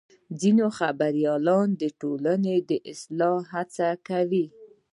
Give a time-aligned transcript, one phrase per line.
[0.41, 4.45] ځینې خبریالان د ټولنې د اصلاح هڅه کوي.